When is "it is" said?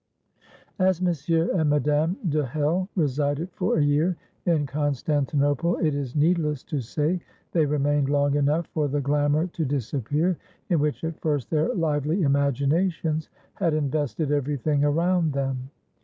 5.77-6.15